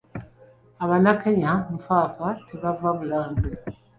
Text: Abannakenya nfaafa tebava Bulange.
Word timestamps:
Abannakenya 0.83 1.51
nfaafa 1.75 2.27
tebava 2.47 2.89
Bulange. 2.97 3.49